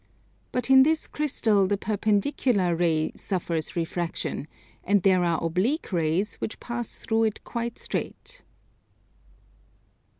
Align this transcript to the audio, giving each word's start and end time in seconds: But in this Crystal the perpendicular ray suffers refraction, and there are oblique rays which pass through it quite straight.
But 0.51 0.71
in 0.71 0.81
this 0.81 1.05
Crystal 1.05 1.67
the 1.67 1.77
perpendicular 1.77 2.75
ray 2.75 3.11
suffers 3.15 3.75
refraction, 3.75 4.47
and 4.83 5.03
there 5.03 5.23
are 5.23 5.43
oblique 5.43 5.91
rays 5.93 6.41
which 6.41 6.59
pass 6.59 6.95
through 6.95 7.25
it 7.25 7.43
quite 7.43 7.77
straight. 7.77 8.41